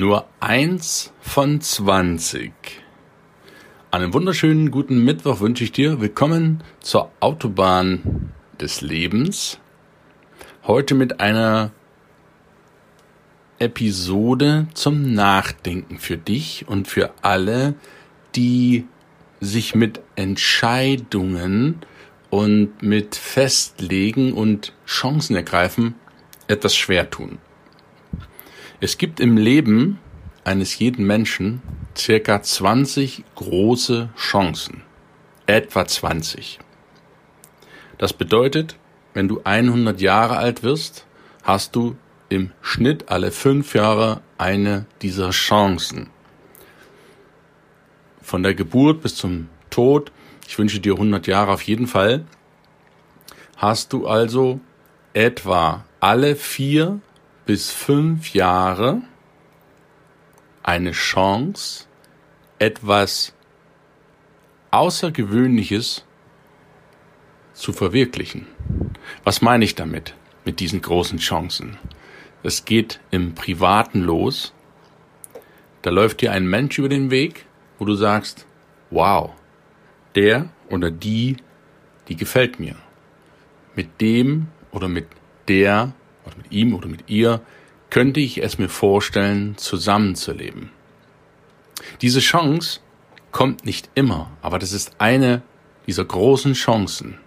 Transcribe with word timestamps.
Nur 0.00 0.24
eins 0.40 1.12
von 1.20 1.60
zwanzig. 1.60 2.54
Einen 3.90 4.14
wunderschönen 4.14 4.70
guten 4.70 5.04
Mittwoch 5.04 5.40
wünsche 5.40 5.62
ich 5.62 5.72
dir. 5.72 6.00
Willkommen 6.00 6.64
zur 6.80 7.10
Autobahn 7.20 8.32
des 8.58 8.80
Lebens. 8.80 9.58
Heute 10.66 10.94
mit 10.94 11.20
einer 11.20 11.70
Episode 13.58 14.68
zum 14.72 15.12
Nachdenken 15.12 15.98
für 15.98 16.16
dich 16.16 16.66
und 16.66 16.88
für 16.88 17.12
alle, 17.20 17.74
die 18.34 18.86
sich 19.40 19.74
mit 19.74 20.00
Entscheidungen 20.16 21.80
und 22.30 22.80
mit 22.80 23.16
Festlegen 23.16 24.32
und 24.32 24.72
Chancen 24.86 25.36
ergreifen 25.36 25.94
etwas 26.48 26.74
schwer 26.74 27.10
tun. 27.10 27.36
Es 28.82 28.96
gibt 28.96 29.20
im 29.20 29.36
Leben 29.36 29.98
eines 30.42 30.78
jeden 30.78 31.06
Menschen 31.06 31.60
circa 31.94 32.42
20 32.42 33.24
große 33.34 34.08
Chancen. 34.16 34.82
Etwa 35.44 35.86
20. 35.86 36.58
Das 37.98 38.14
bedeutet, 38.14 38.76
wenn 39.12 39.28
du 39.28 39.42
100 39.44 40.00
Jahre 40.00 40.38
alt 40.38 40.62
wirst, 40.62 41.04
hast 41.42 41.76
du 41.76 41.96
im 42.30 42.52
Schnitt 42.62 43.10
alle 43.10 43.32
fünf 43.32 43.74
Jahre 43.74 44.22
eine 44.38 44.86
dieser 45.02 45.28
Chancen. 45.28 46.08
Von 48.22 48.42
der 48.42 48.54
Geburt 48.54 49.02
bis 49.02 49.14
zum 49.14 49.50
Tod, 49.68 50.10
ich 50.48 50.58
wünsche 50.58 50.80
dir 50.80 50.94
100 50.94 51.26
Jahre 51.26 51.52
auf 51.52 51.62
jeden 51.62 51.86
Fall, 51.86 52.24
hast 53.58 53.92
du 53.92 54.06
also 54.06 54.58
etwa 55.12 55.84
alle 56.00 56.34
vier 56.34 57.00
bis 57.46 57.70
fünf 57.70 58.34
Jahre 58.34 59.02
eine 60.62 60.92
Chance, 60.92 61.86
etwas 62.58 63.32
Außergewöhnliches 64.70 66.04
zu 67.54 67.72
verwirklichen. 67.72 68.46
Was 69.24 69.42
meine 69.42 69.64
ich 69.64 69.74
damit, 69.74 70.14
mit 70.44 70.60
diesen 70.60 70.80
großen 70.80 71.18
Chancen? 71.18 71.76
Es 72.42 72.64
geht 72.64 73.00
im 73.10 73.34
Privaten 73.34 74.00
los. 74.00 74.54
Da 75.82 75.90
läuft 75.90 76.20
dir 76.20 76.32
ein 76.32 76.46
Mensch 76.46 76.78
über 76.78 76.88
den 76.88 77.10
Weg, 77.10 77.46
wo 77.78 77.84
du 77.84 77.94
sagst, 77.94 78.46
wow, 78.90 79.32
der 80.14 80.48
oder 80.68 80.90
die, 80.90 81.36
die 82.08 82.16
gefällt 82.16 82.60
mir. 82.60 82.76
Mit 83.74 84.00
dem 84.00 84.48
oder 84.72 84.88
mit 84.88 85.06
der 85.48 85.92
oder 86.24 86.36
mit 86.36 86.52
ihm 86.52 86.74
oder 86.74 86.88
mit 86.88 87.08
ihr, 87.08 87.40
könnte 87.90 88.20
ich 88.20 88.42
es 88.42 88.58
mir 88.58 88.68
vorstellen, 88.68 89.56
zusammenzuleben. 89.56 90.70
Diese 92.00 92.20
Chance 92.20 92.80
kommt 93.32 93.64
nicht 93.64 93.90
immer, 93.94 94.30
aber 94.42 94.58
das 94.58 94.72
ist 94.72 94.94
eine 94.98 95.42
dieser 95.86 96.04
großen 96.04 96.54
Chancen 96.54 97.18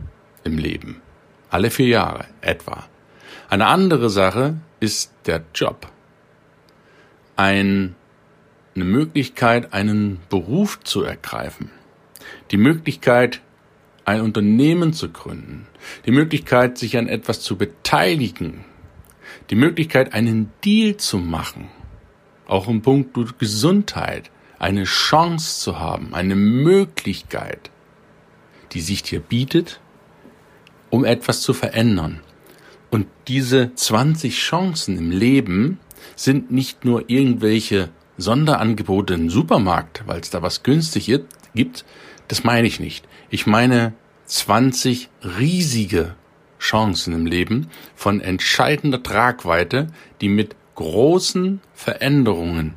im 0.43 0.57
Leben. 0.57 1.01
Alle 1.49 1.69
vier 1.69 1.87
Jahre 1.87 2.25
etwa. 2.41 2.85
Eine 3.49 3.67
andere 3.67 4.09
Sache 4.09 4.55
ist 4.79 5.13
der 5.25 5.43
Job. 5.53 5.87
Ein, 7.35 7.95
eine 8.75 8.85
Möglichkeit, 8.85 9.73
einen 9.73 10.19
Beruf 10.29 10.79
zu 10.83 11.03
ergreifen. 11.03 11.71
Die 12.51 12.57
Möglichkeit, 12.57 13.41
ein 14.05 14.21
Unternehmen 14.21 14.93
zu 14.93 15.09
gründen. 15.09 15.67
Die 16.05 16.11
Möglichkeit, 16.11 16.77
sich 16.77 16.97
an 16.97 17.07
etwas 17.07 17.41
zu 17.41 17.57
beteiligen, 17.57 18.65
die 19.49 19.55
Möglichkeit, 19.55 20.13
einen 20.13 20.51
Deal 20.63 20.97
zu 20.97 21.17
machen, 21.17 21.69
auch 22.47 22.67
im 22.67 22.81
Punkt 22.81 23.39
Gesundheit, 23.39 24.31
eine 24.59 24.85
Chance 24.85 25.59
zu 25.59 25.79
haben, 25.79 26.13
eine 26.13 26.35
Möglichkeit, 26.35 27.69
die 28.71 28.81
sich 28.81 29.03
dir 29.03 29.19
bietet, 29.19 29.79
um 30.89 31.05
etwas 31.05 31.41
zu 31.41 31.53
verändern. 31.53 32.21
Und 32.89 33.07
diese 33.27 33.73
20 33.73 34.37
Chancen 34.37 34.97
im 34.97 35.11
Leben 35.11 35.79
sind 36.15 36.51
nicht 36.51 36.85
nur 36.85 37.09
irgendwelche 37.09 37.89
Sonderangebote 38.17 39.15
im 39.15 39.29
Supermarkt, 39.29 40.03
weil 40.05 40.19
es 40.19 40.29
da 40.29 40.41
was 40.41 40.63
günstig 40.63 41.11
gibt, 41.55 41.85
das 42.27 42.43
meine 42.43 42.67
ich 42.67 42.79
nicht. 42.79 43.07
Ich 43.29 43.47
meine 43.47 43.93
20 44.25 45.09
riesige 45.39 46.15
Chancen 46.63 47.13
im 47.13 47.25
Leben 47.25 47.69
von 47.93 48.21
entscheidender 48.21 49.03
Tragweite, 49.03 49.87
die 50.21 50.29
mit 50.29 50.55
großen 50.75 51.59
Veränderungen 51.73 52.75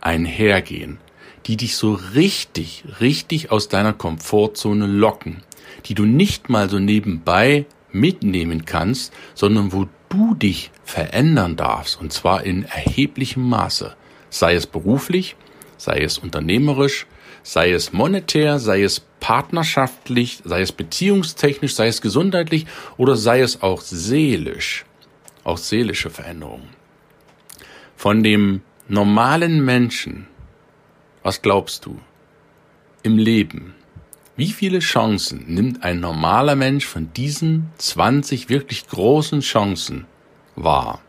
einhergehen, 0.00 0.98
die 1.46 1.56
dich 1.56 1.76
so 1.76 1.94
richtig, 2.14 2.84
richtig 3.00 3.50
aus 3.52 3.68
deiner 3.68 3.92
Komfortzone 3.92 4.86
locken, 4.86 5.42
die 5.86 5.94
du 5.94 6.04
nicht 6.04 6.48
mal 6.48 6.68
so 6.68 6.78
nebenbei 6.80 7.66
mitnehmen 7.92 8.64
kannst, 8.64 9.12
sondern 9.34 9.72
wo 9.72 9.86
du 10.08 10.34
dich 10.34 10.72
verändern 10.82 11.56
darfst, 11.56 12.00
und 12.00 12.12
zwar 12.12 12.44
in 12.44 12.64
erheblichem 12.64 13.48
Maße, 13.48 13.94
sei 14.30 14.54
es 14.54 14.66
beruflich, 14.66 15.36
sei 15.76 16.00
es 16.00 16.18
unternehmerisch, 16.18 17.06
sei 17.42 17.70
es 17.72 17.92
monetär, 17.92 18.58
sei 18.58 18.82
es 18.82 19.00
partnerschaftlich, 19.20 20.40
sei 20.44 20.62
es 20.62 20.72
beziehungstechnisch, 20.72 21.74
sei 21.74 21.88
es 21.88 22.00
gesundheitlich 22.00 22.66
oder 22.96 23.16
sei 23.16 23.40
es 23.40 23.62
auch 23.62 23.80
seelisch, 23.80 24.84
auch 25.44 25.58
seelische 25.58 26.10
Veränderungen. 26.10 26.68
Von 27.96 28.22
dem 28.22 28.62
normalen 28.88 29.64
Menschen, 29.64 30.26
was 31.22 31.42
glaubst 31.42 31.84
du, 31.86 31.98
im 33.02 33.18
Leben, 33.18 33.74
wie 34.36 34.52
viele 34.52 34.78
Chancen 34.78 35.44
nimmt 35.48 35.82
ein 35.82 35.98
normaler 35.98 36.54
Mensch 36.54 36.86
von 36.86 37.12
diesen 37.12 37.70
20 37.78 38.48
wirklich 38.48 38.86
großen 38.86 39.40
Chancen 39.40 40.06
wahr? 40.54 41.00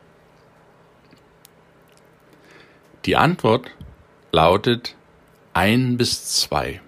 Die 3.06 3.16
Antwort 3.16 3.70
lautet 4.32 4.96
ein 5.54 5.98
bis 5.98 6.26
zwei. 6.26 6.82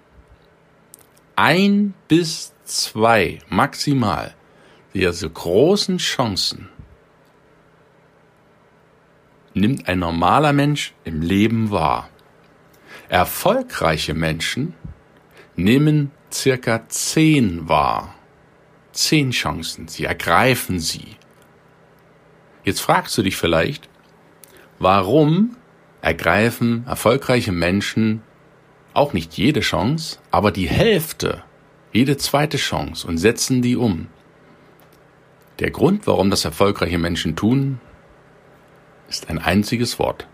Ein 1.35 1.93
bis 2.07 2.53
zwei 2.65 3.39
maximal 3.49 4.35
diese 4.93 5.29
großen 5.29 5.97
Chancen 5.97 6.69
nimmt 9.53 9.87
ein 9.87 9.99
normaler 9.99 10.53
Mensch 10.53 10.93
im 11.03 11.21
Leben 11.21 11.71
wahr. 11.71 12.09
Erfolgreiche 13.09 14.13
Menschen 14.13 14.73
nehmen 15.55 16.11
circa 16.31 16.87
zehn 16.87 17.67
wahr. 17.67 18.15
Zehn 18.93 19.31
Chancen, 19.31 19.87
sie 19.87 20.05
ergreifen 20.05 20.79
sie. 20.79 21.15
Jetzt 22.63 22.81
fragst 22.81 23.17
du 23.17 23.23
dich 23.23 23.37
vielleicht, 23.37 23.89
warum 24.79 25.55
ergreifen 26.01 26.85
erfolgreiche 26.87 27.51
Menschen 27.51 28.21
auch 28.93 29.13
nicht 29.13 29.37
jede 29.37 29.61
Chance, 29.61 30.19
aber 30.31 30.51
die 30.51 30.67
Hälfte, 30.67 31.43
jede 31.93 32.17
zweite 32.17 32.57
Chance 32.57 33.07
und 33.07 33.17
setzen 33.17 33.61
die 33.61 33.75
um. 33.75 34.07
Der 35.59 35.71
Grund, 35.71 36.07
warum 36.07 36.29
das 36.29 36.45
erfolgreiche 36.45 36.97
Menschen 36.97 37.35
tun, 37.35 37.79
ist 39.09 39.29
ein 39.29 39.39
einziges 39.39 39.99
Wort. 39.99 40.27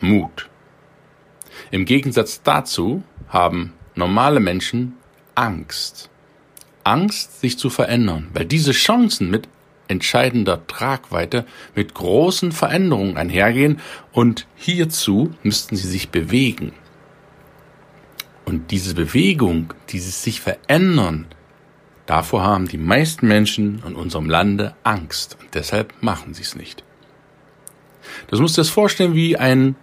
Mut. 0.00 0.48
Im 1.70 1.84
Gegensatz 1.84 2.42
dazu 2.42 3.02
haben 3.28 3.72
normale 3.94 4.40
Menschen 4.40 4.94
Angst. 5.34 6.10
Angst, 6.84 7.40
sich 7.40 7.58
zu 7.58 7.70
verändern, 7.70 8.28
weil 8.32 8.46
diese 8.46 8.72
Chancen 8.72 9.30
mit 9.30 9.48
entscheidender 9.88 10.66
Tragweite 10.66 11.44
mit 11.74 11.94
großen 11.94 12.52
Veränderungen 12.52 13.16
einhergehen 13.16 13.80
und 14.12 14.46
hierzu 14.54 15.34
müssten 15.42 15.76
sie 15.76 15.88
sich 15.88 16.10
bewegen. 16.10 16.72
Und 18.50 18.72
diese 18.72 18.94
Bewegung, 18.94 19.74
dieses 19.90 20.24
sich 20.24 20.40
verändern, 20.40 21.26
davor 22.06 22.42
haben 22.42 22.66
die 22.66 22.78
meisten 22.78 23.28
Menschen 23.28 23.80
in 23.86 23.94
unserem 23.94 24.28
Lande 24.28 24.74
Angst 24.82 25.36
und 25.40 25.54
deshalb 25.54 25.94
machen 26.00 26.34
sie 26.34 26.42
es 26.42 26.56
nicht. 26.56 26.82
Das 28.26 28.40
musst 28.40 28.58
du 28.58 28.62
dir 28.62 28.68
vorstellen 28.68 29.14
wie 29.14 29.36
ein, 29.36 29.76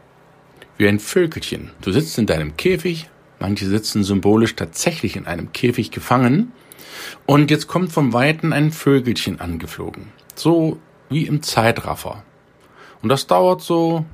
wie 0.77 0.85
ein 0.85 0.99
Vögelchen. 0.99 1.71
Du 1.79 1.93
sitzt 1.93 2.17
in 2.17 2.25
deinem 2.25 2.57
Käfig, 2.57 3.09
manche 3.39 3.65
sitzen 3.67 4.03
symbolisch 4.03 4.57
tatsächlich 4.57 5.15
in 5.15 5.27
einem 5.27 5.53
Käfig 5.53 5.89
gefangen, 5.89 6.51
und 7.25 7.49
jetzt 7.51 7.67
kommt 7.67 7.93
vom 7.93 8.11
Weiten 8.11 8.51
ein 8.51 8.73
Vögelchen 8.73 9.39
angeflogen. 9.39 10.11
So 10.35 10.77
wie 11.07 11.25
im 11.25 11.41
Zeitraffer. 11.41 12.21
Und 13.01 13.07
das 13.07 13.27
dauert 13.27 13.61
so 13.61 14.05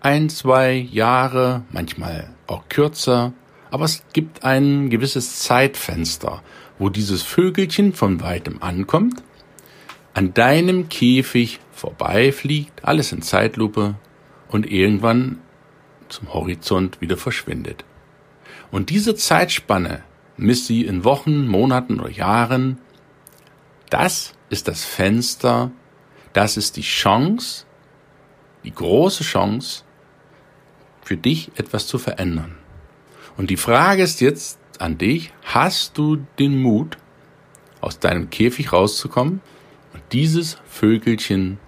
ein, 0.00 0.30
zwei 0.30 0.72
Jahre, 0.72 1.64
manchmal 1.70 2.30
auch 2.46 2.68
kürzer, 2.68 3.32
aber 3.70 3.84
es 3.84 4.02
gibt 4.12 4.44
ein 4.44 4.90
gewisses 4.90 5.40
Zeitfenster, 5.40 6.42
wo 6.78 6.88
dieses 6.88 7.22
Vögelchen 7.22 7.92
von 7.92 8.20
weitem 8.20 8.62
ankommt, 8.62 9.22
an 10.14 10.34
deinem 10.34 10.88
Käfig 10.88 11.60
vorbeifliegt, 11.72 12.84
alles 12.84 13.12
in 13.12 13.22
Zeitlupe 13.22 13.96
und 14.48 14.70
irgendwann 14.70 15.40
zum 16.08 16.32
Horizont 16.32 17.00
wieder 17.00 17.16
verschwindet. 17.16 17.84
Und 18.70 18.90
diese 18.90 19.14
Zeitspanne 19.14 20.02
misst 20.36 20.66
sie 20.66 20.84
in 20.84 21.04
Wochen, 21.04 21.46
Monaten 21.46 22.00
oder 22.00 22.10
Jahren. 22.10 22.78
Das 23.90 24.34
ist 24.48 24.68
das 24.68 24.84
Fenster, 24.84 25.70
das 26.32 26.56
ist 26.56 26.76
die 26.76 26.82
Chance, 26.82 27.64
die 28.64 28.74
große 28.74 29.24
Chance, 29.24 29.84
für 31.06 31.16
dich 31.16 31.52
etwas 31.54 31.86
zu 31.86 31.98
verändern. 31.98 32.56
Und 33.36 33.50
die 33.50 33.56
Frage 33.56 34.02
ist 34.02 34.20
jetzt 34.20 34.58
an 34.80 34.98
dich, 34.98 35.32
hast 35.44 35.96
du 35.96 36.16
den 36.40 36.60
Mut, 36.60 36.98
aus 37.80 38.00
deinem 38.00 38.28
Käfig 38.30 38.72
rauszukommen 38.72 39.40
und 39.92 40.02
dieses 40.10 40.58
Vögelchen 40.68 41.58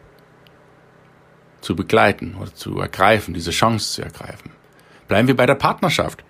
zu 1.61 1.77
begleiten 1.77 2.35
oder 2.41 2.53
zu 2.53 2.81
ergreifen, 2.81 3.33
diese 3.33 3.53
Chance 3.53 3.93
zu 3.93 4.03
ergreifen? 4.03 4.51
Bleiben 5.07 5.29
wir 5.29 5.37
bei 5.37 5.47
der 5.47 5.55
Partnerschaft. 5.55 6.25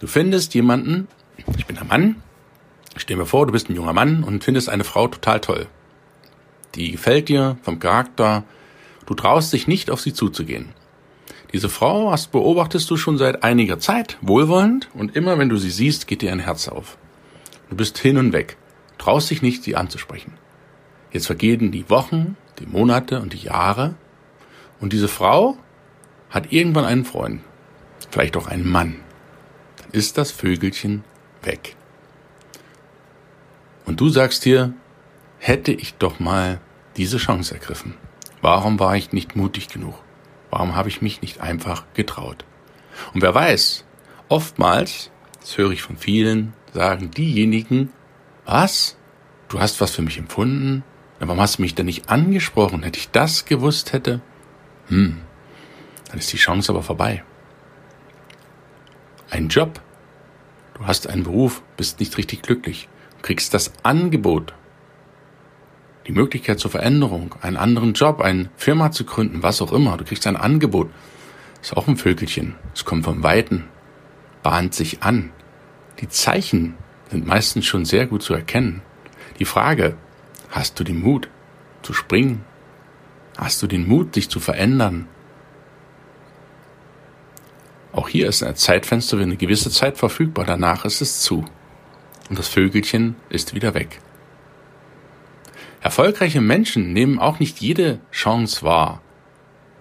Du 0.00 0.08
findest 0.08 0.52
jemanden, 0.54 1.06
ich 1.56 1.66
bin 1.66 1.78
ein 1.78 1.86
Mann, 1.86 2.22
stell 2.96 3.16
mir 3.18 3.26
vor, 3.26 3.46
du 3.46 3.52
bist 3.52 3.70
ein 3.70 3.76
junger 3.76 3.92
Mann 3.92 4.24
und 4.24 4.42
findest 4.42 4.68
eine 4.68 4.82
Frau 4.82 5.06
total 5.06 5.40
toll. 5.40 5.68
Die 6.74 6.90
gefällt 6.90 7.28
dir 7.28 7.56
vom 7.62 7.78
Charakter, 7.78 8.42
du 9.06 9.14
traust 9.14 9.52
dich 9.52 9.68
nicht 9.68 9.92
auf 9.92 10.00
sie 10.00 10.12
zuzugehen. 10.12 10.74
Diese 11.52 11.68
Frau 11.68 12.10
hast, 12.10 12.32
beobachtest 12.32 12.90
du 12.90 12.96
schon 12.96 13.18
seit 13.18 13.42
einiger 13.42 13.78
Zeit, 13.78 14.18
wohlwollend, 14.20 14.88
und 14.94 15.14
immer 15.16 15.38
wenn 15.38 15.48
du 15.48 15.56
sie 15.56 15.70
siehst, 15.70 16.06
geht 16.06 16.22
dir 16.22 16.32
ein 16.32 16.40
Herz 16.40 16.68
auf. 16.68 16.98
Du 17.70 17.76
bist 17.76 17.98
hin 17.98 18.18
und 18.18 18.32
weg, 18.32 18.56
traust 18.98 19.30
dich 19.30 19.42
nicht, 19.42 19.62
sie 19.62 19.76
anzusprechen. 19.76 20.34
Jetzt 21.12 21.26
vergehen 21.26 21.70
die 21.70 21.88
Wochen, 21.88 22.36
die 22.58 22.66
Monate 22.66 23.20
und 23.20 23.32
die 23.32 23.38
Jahre, 23.38 23.94
und 24.80 24.92
diese 24.92 25.08
Frau 25.08 25.56
hat 26.30 26.52
irgendwann 26.52 26.84
einen 26.84 27.04
Freund, 27.04 27.40
vielleicht 28.10 28.36
auch 28.36 28.46
einen 28.46 28.68
Mann. 28.68 28.96
Dann 29.80 29.90
ist 29.92 30.18
das 30.18 30.30
Vögelchen 30.30 31.04
weg. 31.42 31.76
Und 33.86 34.00
du 34.00 34.08
sagst 34.08 34.44
dir, 34.44 34.74
hätte 35.38 35.72
ich 35.72 35.94
doch 35.94 36.18
mal 36.18 36.60
diese 36.96 37.18
Chance 37.18 37.54
ergriffen. 37.54 37.94
Warum 38.42 38.78
war 38.78 38.96
ich 38.96 39.12
nicht 39.12 39.36
mutig 39.36 39.68
genug? 39.68 39.94
Warum 40.56 40.74
habe 40.74 40.88
ich 40.88 41.02
mich 41.02 41.20
nicht 41.20 41.42
einfach 41.42 41.84
getraut? 41.92 42.46
Und 43.12 43.20
wer 43.20 43.34
weiß, 43.34 43.84
oftmals, 44.30 45.10
das 45.38 45.58
höre 45.58 45.70
ich 45.72 45.82
von 45.82 45.98
vielen, 45.98 46.54
sagen 46.72 47.10
diejenigen, 47.10 47.92
was? 48.46 48.96
Du 49.50 49.60
hast 49.60 49.82
was 49.82 49.90
für 49.90 50.00
mich 50.00 50.16
empfunden? 50.16 50.82
Warum 51.18 51.42
hast 51.42 51.58
du 51.58 51.62
mich 51.62 51.74
denn 51.74 51.84
nicht 51.84 52.08
angesprochen? 52.08 52.84
Hätte 52.84 52.98
ich 52.98 53.10
das 53.10 53.44
gewusst 53.44 53.92
hätte? 53.92 54.22
Hm, 54.88 55.20
dann 56.08 56.18
ist 56.18 56.32
die 56.32 56.38
Chance 56.38 56.72
aber 56.72 56.82
vorbei. 56.82 57.22
Ein 59.28 59.48
Job. 59.48 59.82
Du 60.78 60.86
hast 60.86 61.06
einen 61.06 61.24
Beruf, 61.24 61.62
bist 61.76 62.00
nicht 62.00 62.16
richtig 62.16 62.40
glücklich, 62.40 62.88
kriegst 63.20 63.52
das 63.52 63.74
Angebot 63.82 64.54
die 66.06 66.12
Möglichkeit 66.12 66.60
zur 66.60 66.70
Veränderung, 66.70 67.34
einen 67.42 67.56
anderen 67.56 67.92
Job, 67.92 68.20
eine 68.20 68.48
Firma 68.56 68.92
zu 68.92 69.04
gründen, 69.04 69.42
was 69.42 69.60
auch 69.60 69.72
immer. 69.72 69.96
Du 69.96 70.04
kriegst 70.04 70.26
ein 70.26 70.36
Angebot. 70.36 70.90
Ist 71.60 71.76
auch 71.76 71.88
ein 71.88 71.96
Vögelchen. 71.96 72.54
Es 72.74 72.84
kommt 72.84 73.04
vom 73.04 73.22
Weiten, 73.22 73.64
bahnt 74.42 74.74
sich 74.74 75.02
an. 75.02 75.30
Die 76.00 76.08
Zeichen 76.08 76.74
sind 77.10 77.26
meistens 77.26 77.66
schon 77.66 77.84
sehr 77.84 78.06
gut 78.06 78.22
zu 78.22 78.34
erkennen. 78.34 78.82
Die 79.38 79.44
Frage, 79.44 79.96
hast 80.50 80.78
du 80.78 80.84
den 80.84 81.00
Mut 81.00 81.28
zu 81.82 81.92
springen? 81.92 82.44
Hast 83.36 83.62
du 83.62 83.66
den 83.66 83.88
Mut, 83.88 84.14
dich 84.14 84.30
zu 84.30 84.38
verändern? 84.38 85.08
Auch 87.92 88.08
hier 88.08 88.28
ist 88.28 88.42
ein 88.42 88.56
Zeitfenster 88.56 89.16
für 89.16 89.22
eine 89.22 89.36
gewisse 89.36 89.70
Zeit 89.70 89.98
verfügbar, 89.98 90.44
danach 90.44 90.84
ist 90.84 91.00
es 91.00 91.20
zu. 91.20 91.44
Und 92.28 92.38
das 92.38 92.48
Vögelchen 92.48 93.16
ist 93.28 93.54
wieder 93.54 93.74
weg. 93.74 94.00
Erfolgreiche 95.86 96.40
Menschen 96.40 96.92
nehmen 96.92 97.20
auch 97.20 97.38
nicht 97.38 97.60
jede 97.60 98.00
Chance 98.10 98.64
wahr, 98.64 99.02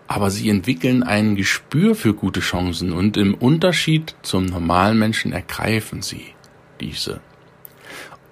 aber 0.06 0.30
sie 0.30 0.52
entwickeln 0.52 1.02
ein 1.02 1.36
Gespür 1.36 1.96
für 1.96 2.13
gute 2.13 2.42
Chancen 2.42 2.94
und 2.94 3.18
im 3.18 3.34
Unterschied 3.34 4.13
zum 4.22 4.46
normalen 4.46 5.00
Menschen 5.00 5.34
ergreifen 5.34 6.04
sie 6.04 6.28
diese. 6.80 7.22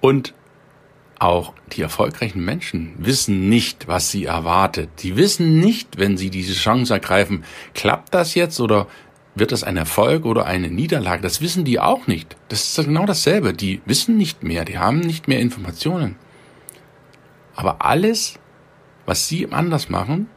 Und 0.00 0.34
auch 1.18 1.52
die 1.72 1.82
erfolgreichen 1.82 2.44
Menschen 2.44 2.94
wissen 2.98 3.48
nicht, 3.48 3.88
was 3.88 4.08
sie 4.08 4.26
erwartet. 4.26 4.90
Die 5.00 5.16
wissen 5.16 5.58
nicht, 5.58 5.98
wenn 5.98 6.16
sie 6.16 6.30
diese 6.30 6.54
Chance 6.54 6.94
ergreifen, 6.94 7.42
klappt 7.74 8.14
das 8.14 8.36
jetzt 8.36 8.60
oder 8.60 8.86
wird 9.34 9.50
das 9.50 9.64
ein 9.64 9.76
Erfolg 9.76 10.26
oder 10.26 10.46
eine 10.46 10.70
Niederlage? 10.70 11.22
Das 11.22 11.40
wissen 11.40 11.64
die 11.64 11.80
auch 11.80 12.06
nicht. 12.06 12.36
Das 12.50 12.78
ist 12.78 12.86
genau 12.86 13.04
dasselbe. 13.04 13.52
Die 13.52 13.82
wissen 13.84 14.16
nicht 14.16 14.44
mehr, 14.44 14.64
die 14.64 14.78
haben 14.78 15.00
nicht 15.00 15.26
mehr 15.26 15.40
Informationen. 15.40 16.14
Aber 17.54 17.84
alles, 17.84 18.38
was 19.06 19.28
sie 19.28 19.50
anders 19.52 19.88
machen, 19.88 20.28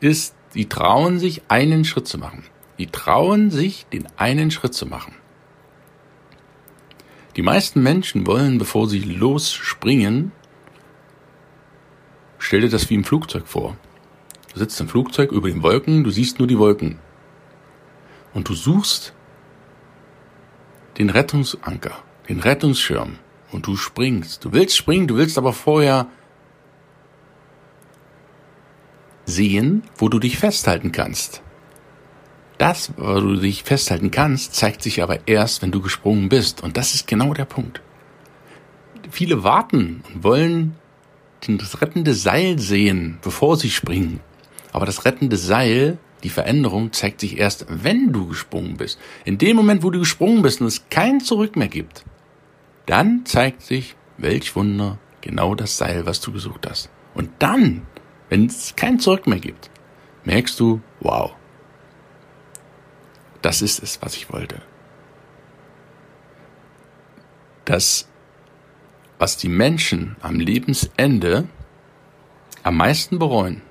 ist, 0.00 0.34
die 0.54 0.68
trauen 0.68 1.18
sich 1.18 1.42
einen 1.48 1.84
Schritt 1.84 2.08
zu 2.08 2.18
machen. 2.18 2.44
Die 2.78 2.86
trauen 2.86 3.50
sich, 3.50 3.86
den 3.92 4.06
einen 4.16 4.50
Schritt 4.50 4.74
zu 4.74 4.86
machen. 4.86 5.14
Die 7.36 7.42
meisten 7.42 7.82
Menschen 7.82 8.26
wollen, 8.26 8.58
bevor 8.58 8.88
sie 8.88 9.00
losspringen, 9.00 10.32
stell 12.38 12.62
dir 12.62 12.70
das 12.70 12.88
wie 12.88 12.94
im 12.94 13.04
Flugzeug 13.04 13.46
vor. 13.46 13.76
Du 14.54 14.58
sitzt 14.58 14.80
im 14.80 14.88
Flugzeug 14.88 15.32
über 15.32 15.48
den 15.48 15.62
Wolken, 15.62 16.02
du 16.02 16.10
siehst 16.10 16.38
nur 16.38 16.48
die 16.48 16.58
Wolken. 16.58 16.98
Und 18.32 18.48
du 18.48 18.54
suchst 18.54 19.12
den 20.96 21.10
Rettungsanker, 21.10 21.98
den 22.28 22.40
Rettungsschirm. 22.40 23.18
Und 23.52 23.66
du 23.66 23.76
springst. 23.76 24.44
Du 24.44 24.52
willst 24.52 24.76
springen, 24.76 25.06
du 25.06 25.16
willst 25.16 25.38
aber 25.38 25.52
vorher 25.52 26.08
sehen, 29.26 29.82
wo 29.98 30.08
du 30.08 30.18
dich 30.18 30.38
festhalten 30.38 30.92
kannst. 30.92 31.42
Das, 32.58 32.92
wo 32.96 33.20
du 33.20 33.36
dich 33.36 33.64
festhalten 33.64 34.10
kannst, 34.10 34.54
zeigt 34.54 34.82
sich 34.82 35.02
aber 35.02 35.28
erst, 35.28 35.60
wenn 35.60 35.72
du 35.72 35.82
gesprungen 35.82 36.30
bist. 36.30 36.62
Und 36.62 36.78
das 36.78 36.94
ist 36.94 37.06
genau 37.06 37.34
der 37.34 37.44
Punkt. 37.44 37.82
Viele 39.10 39.44
warten 39.44 40.02
und 40.08 40.24
wollen 40.24 40.76
das 41.46 41.80
rettende 41.80 42.14
Seil 42.14 42.58
sehen, 42.58 43.18
bevor 43.22 43.56
sie 43.56 43.70
springen. 43.70 44.20
Aber 44.72 44.86
das 44.86 45.04
rettende 45.04 45.36
Seil, 45.36 45.98
die 46.22 46.28
Veränderung, 46.28 46.92
zeigt 46.92 47.20
sich 47.20 47.38
erst, 47.38 47.66
wenn 47.68 48.12
du 48.12 48.26
gesprungen 48.26 48.76
bist. 48.76 48.98
In 49.24 49.38
dem 49.38 49.56
Moment, 49.56 49.82
wo 49.82 49.90
du 49.90 49.98
gesprungen 49.98 50.42
bist 50.42 50.60
und 50.60 50.66
es 50.66 50.88
kein 50.88 51.20
Zurück 51.20 51.56
mehr 51.56 51.68
gibt, 51.68 52.04
dann 52.86 53.24
zeigt 53.26 53.62
sich, 53.62 53.96
welch 54.16 54.56
Wunder, 54.56 54.98
genau 55.20 55.54
das 55.54 55.76
Seil, 55.76 56.06
was 56.06 56.20
du 56.20 56.32
gesucht 56.32 56.66
hast. 56.68 56.90
Und 57.14 57.30
dann 57.38 57.82
wenn 58.28 58.46
es 58.46 58.74
kein 58.76 58.98
Zurück 58.98 59.26
mehr 59.26 59.40
gibt, 59.40 59.70
merkst 60.24 60.58
du, 60.58 60.80
wow, 61.00 61.34
das 63.42 63.62
ist 63.62 63.82
es, 63.82 64.02
was 64.02 64.16
ich 64.16 64.32
wollte. 64.32 64.60
Das, 67.64 68.08
was 69.18 69.36
die 69.36 69.48
Menschen 69.48 70.16
am 70.20 70.40
Lebensende 70.40 71.46
am 72.62 72.76
meisten 72.76 73.18
bereuen, 73.18 73.62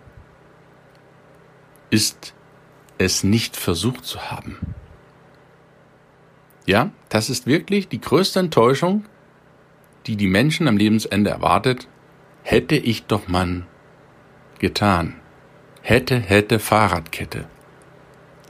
ist 1.89 2.33
es 2.97 3.23
nicht 3.23 3.57
versucht 3.57 4.05
zu 4.05 4.31
haben. 4.31 4.57
Ja, 6.65 6.91
das 7.09 7.29
ist 7.29 7.45
wirklich 7.45 7.89
die 7.89 8.01
größte 8.01 8.39
Enttäuschung, 8.39 9.05
die 10.07 10.15
die 10.15 10.27
Menschen 10.27 10.67
am 10.67 10.77
Lebensende 10.77 11.29
erwartet. 11.29 11.87
Hätte 12.43 12.75
ich 12.75 13.05
doch 13.05 13.27
mal 13.27 13.65
getan. 14.59 15.15
Hätte, 15.81 16.19
hätte, 16.19 16.59
Fahrradkette. 16.59 17.45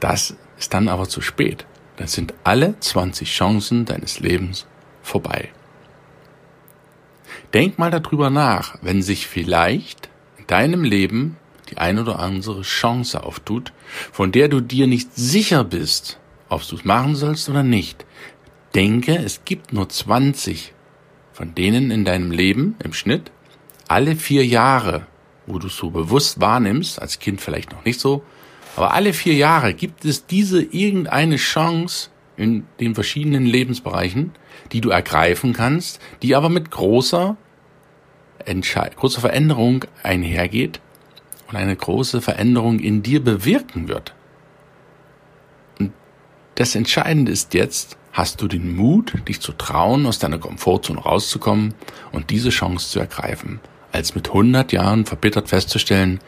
Das 0.00 0.36
ist 0.58 0.72
dann 0.74 0.88
aber 0.88 1.08
zu 1.08 1.20
spät. 1.20 1.66
Dann 1.96 2.08
sind 2.08 2.34
alle 2.44 2.78
20 2.78 3.28
Chancen 3.28 3.84
deines 3.84 4.20
Lebens 4.20 4.66
vorbei. 5.02 5.50
Denk 7.54 7.78
mal 7.78 7.90
darüber 7.90 8.30
nach, 8.30 8.78
wenn 8.82 9.02
sich 9.02 9.26
vielleicht 9.26 10.08
in 10.38 10.46
deinem 10.46 10.84
Leben 10.84 11.36
die 11.70 11.78
ein 11.78 11.98
oder 11.98 12.18
andere 12.18 12.62
Chance 12.62 13.22
auftut, 13.24 13.72
von 14.12 14.32
der 14.32 14.48
du 14.48 14.60
dir 14.60 14.86
nicht 14.86 15.14
sicher 15.14 15.64
bist, 15.64 16.18
ob 16.48 16.66
du 16.66 16.76
es 16.76 16.84
machen 16.84 17.16
sollst 17.16 17.48
oder 17.48 17.62
nicht. 17.62 18.04
Denke, 18.74 19.16
es 19.16 19.44
gibt 19.44 19.72
nur 19.72 19.88
20, 19.88 20.74
von 21.32 21.54
denen 21.54 21.90
in 21.90 22.04
deinem 22.04 22.30
Leben 22.30 22.76
im 22.82 22.92
Schnitt 22.92 23.32
alle 23.88 24.16
vier 24.16 24.44
Jahre, 24.44 25.06
wo 25.46 25.58
du 25.58 25.68
es 25.68 25.76
so 25.76 25.90
bewusst 25.90 26.40
wahrnimmst, 26.40 27.00
als 27.00 27.18
Kind 27.18 27.40
vielleicht 27.40 27.72
noch 27.72 27.84
nicht 27.84 28.00
so, 28.00 28.22
aber 28.76 28.92
alle 28.92 29.14
vier 29.14 29.34
Jahre 29.34 29.72
gibt 29.72 30.04
es 30.04 30.26
diese 30.26 30.62
irgendeine 30.62 31.36
Chance 31.36 32.10
in 32.36 32.66
den 32.78 32.94
verschiedenen 32.94 33.46
Lebensbereichen, 33.46 34.32
die 34.72 34.82
du 34.82 34.90
ergreifen 34.90 35.54
kannst, 35.54 35.98
die 36.22 36.34
aber 36.34 36.50
mit 36.50 36.70
großer, 36.70 37.36
großer 38.44 39.20
Veränderung 39.20 39.86
einhergeht 40.02 40.80
und 41.48 41.56
eine 41.56 41.74
große 41.74 42.20
Veränderung 42.20 42.78
in 42.78 43.02
dir 43.02 43.24
bewirken 43.24 43.88
wird. 43.88 44.14
Und 45.78 45.92
das 46.56 46.74
Entscheidende 46.74 47.32
ist 47.32 47.54
jetzt, 47.54 47.96
hast 48.12 48.42
du 48.42 48.48
den 48.48 48.76
Mut, 48.76 49.14
dich 49.26 49.40
zu 49.40 49.52
trauen, 49.52 50.04
aus 50.04 50.18
deiner 50.18 50.38
Komfortzone 50.38 51.00
rauszukommen 51.00 51.74
und 52.12 52.28
diese 52.28 52.50
Chance 52.50 52.90
zu 52.90 53.00
ergreifen, 53.00 53.60
als 53.96 54.14
mit 54.14 54.28
100 54.28 54.72
Jahren 54.72 55.06
verbittert 55.06 55.48
festzustellen, 55.48 56.20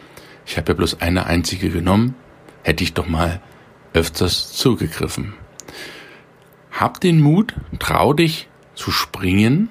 ich 0.46 0.56
habe 0.56 0.72
ja 0.72 0.74
bloß 0.74 1.02
eine 1.02 1.26
einzige 1.26 1.68
genommen, 1.68 2.14
hätte 2.62 2.82
ich 2.82 2.94
doch 2.94 3.06
mal 3.06 3.42
öfters 3.92 4.52
zugegriffen. 4.54 5.34
Hab 6.70 7.00
den 7.00 7.20
Mut, 7.20 7.54
trau 7.78 8.14
dich 8.14 8.48
zu 8.74 8.90
springen. 8.90 9.68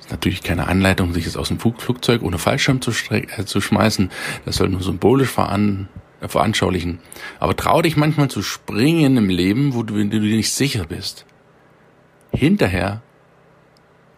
ist 0.00 0.10
natürlich 0.10 0.42
keine 0.42 0.66
Anleitung, 0.66 1.12
sich 1.12 1.26
jetzt 1.26 1.36
aus 1.36 1.48
dem 1.48 1.60
Flugzeug 1.60 2.22
ohne 2.22 2.38
Fallschirm 2.38 2.80
zu, 2.80 2.90
äh, 3.10 3.44
zu 3.44 3.60
schmeißen. 3.60 4.10
Das 4.44 4.56
soll 4.56 4.68
nur 4.68 4.82
symbolisch 4.82 5.30
veran 5.30 5.88
äh, 6.20 6.26
veranschaulichen. 6.26 6.98
Aber 7.38 7.54
trau 7.54 7.82
dich 7.82 7.96
manchmal 7.96 8.28
zu 8.28 8.42
springen 8.42 9.16
im 9.16 9.28
Leben, 9.28 9.74
wo 9.74 9.84
du, 9.84 9.94
du 9.94 10.08
dir 10.08 10.36
nicht 10.36 10.52
sicher 10.52 10.86
bist. 10.86 11.24
Hinterher 12.32 13.02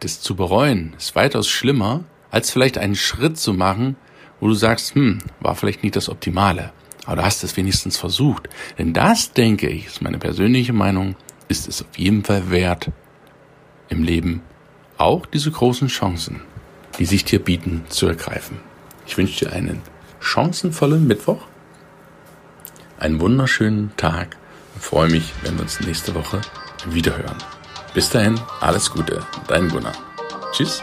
das 0.01 0.21
zu 0.21 0.37
bereuen, 0.37 0.95
ist 0.97 1.17
weitaus 1.17 1.49
schlimmer, 1.49 2.05
als 2.31 2.51
vielleicht 2.51 2.79
einen 2.79 2.95
Schritt 2.95 3.39
zu 3.39 3.53
machen, 3.53 3.97
wo 4.41 4.49
du 4.49 4.55
sagst, 4.55 4.95
hm, 4.95 5.19
war 5.41 5.55
vielleicht 5.55 5.83
nicht 5.83 5.97
das 5.97 6.09
Optimale. 6.09 6.73
Aber 7.07 7.17
du 7.17 7.25
hast 7.25 7.43
es 7.43 7.57
wenigstens 7.57 7.97
versucht. 7.97 8.49
Denn 8.79 8.93
das, 8.93 9.33
denke 9.33 9.69
ich, 9.69 9.87
ist 9.87 10.03
meine 10.03 10.19
persönliche 10.19 10.73
Meinung, 10.73 11.17
ist 11.49 11.67
es 11.67 11.83
auf 11.83 11.99
jeden 11.99 12.23
Fall 12.23 12.51
wert, 12.51 12.91
im 13.89 14.03
Leben 14.03 14.43
auch 14.99 15.27
diese 15.27 15.51
großen 15.51 15.89
Chancen, 15.89 16.43
die 16.99 17.07
sich 17.07 17.25
dir 17.25 17.39
bieten, 17.39 17.85
zu 17.89 18.07
ergreifen. 18.07 18.59
Ich 19.07 19.17
wünsche 19.17 19.47
dir 19.47 19.53
einen 19.53 19.81
chancenvollen 20.21 21.07
Mittwoch, 21.07 21.47
einen 22.99 23.21
wunderschönen 23.21 23.93
Tag 23.97 24.37
und 24.75 24.83
freue 24.83 25.09
mich, 25.09 25.33
wenn 25.43 25.55
wir 25.55 25.63
uns 25.63 25.81
nächste 25.81 26.15
Woche 26.15 26.41
wiederhören. 26.87 27.39
Bis 27.99 28.11
dahin, 28.11 28.39
alles 28.61 28.89
Gute, 28.93 29.27
dein 29.49 29.69
Gunnar. 29.69 29.91
Tschüss. 30.53 30.81